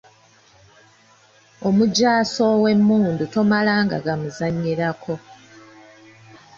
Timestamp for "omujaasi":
1.67-2.39